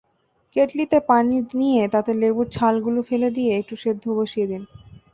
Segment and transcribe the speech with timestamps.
[0.55, 3.29] কেটলিতে পানি নিয়ে তাতে লেবুর ছালগুলো ফেলে
[3.59, 4.61] একটু সেদ্ধ বসিয়ে দিন।